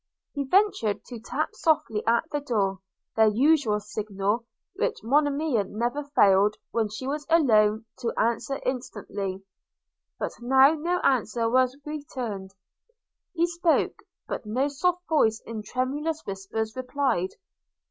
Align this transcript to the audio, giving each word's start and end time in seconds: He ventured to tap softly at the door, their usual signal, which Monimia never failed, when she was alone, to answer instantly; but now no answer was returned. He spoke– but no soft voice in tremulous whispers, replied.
He 0.33 0.45
ventured 0.47 1.05
to 1.05 1.19
tap 1.19 1.53
softly 1.53 2.01
at 2.07 2.23
the 2.31 2.39
door, 2.39 2.79
their 3.15 3.27
usual 3.27 3.79
signal, 3.79 4.47
which 4.73 5.03
Monimia 5.03 5.63
never 5.65 6.05
failed, 6.15 6.55
when 6.71 6.89
she 6.89 7.05
was 7.05 7.27
alone, 7.29 7.85
to 7.99 8.11
answer 8.19 8.59
instantly; 8.65 9.43
but 10.17 10.31
now 10.41 10.73
no 10.73 10.97
answer 11.01 11.47
was 11.47 11.77
returned. 11.85 12.49
He 13.35 13.45
spoke– 13.45 13.97
but 14.27 14.43
no 14.43 14.69
soft 14.69 15.07
voice 15.07 15.39
in 15.45 15.61
tremulous 15.61 16.23
whispers, 16.25 16.75
replied. 16.75 17.33